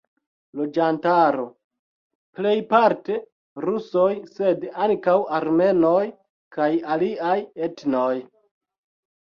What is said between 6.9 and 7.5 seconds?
aliaj